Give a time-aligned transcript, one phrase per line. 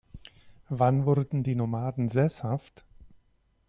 [0.67, 2.85] Wann wurden die Nomaden sesshaft?